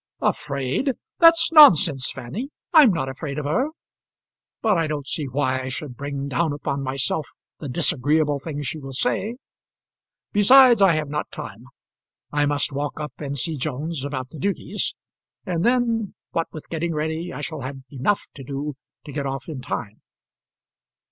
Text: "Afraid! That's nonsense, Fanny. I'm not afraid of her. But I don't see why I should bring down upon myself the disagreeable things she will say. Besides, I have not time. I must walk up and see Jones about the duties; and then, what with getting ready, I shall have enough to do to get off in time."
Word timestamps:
"Afraid! 0.23 0.93
That's 1.19 1.51
nonsense, 1.51 2.09
Fanny. 2.09 2.49
I'm 2.73 2.89
not 2.91 3.07
afraid 3.07 3.37
of 3.37 3.45
her. 3.45 3.67
But 4.63 4.75
I 4.75 4.87
don't 4.87 5.05
see 5.05 5.25
why 5.27 5.61
I 5.61 5.67
should 5.69 5.95
bring 5.95 6.27
down 6.27 6.53
upon 6.53 6.81
myself 6.81 7.29
the 7.59 7.69
disagreeable 7.69 8.39
things 8.39 8.65
she 8.65 8.79
will 8.79 8.93
say. 8.93 9.35
Besides, 10.33 10.81
I 10.81 10.93
have 10.93 11.07
not 11.07 11.29
time. 11.31 11.65
I 12.31 12.47
must 12.47 12.73
walk 12.73 12.99
up 12.99 13.13
and 13.19 13.37
see 13.37 13.57
Jones 13.57 14.03
about 14.03 14.31
the 14.31 14.39
duties; 14.39 14.95
and 15.45 15.63
then, 15.63 16.15
what 16.31 16.51
with 16.51 16.67
getting 16.69 16.95
ready, 16.95 17.31
I 17.31 17.41
shall 17.41 17.61
have 17.61 17.77
enough 17.91 18.25
to 18.33 18.43
do 18.43 18.73
to 19.05 19.11
get 19.11 19.27
off 19.27 19.47
in 19.47 19.61
time." 19.61 20.01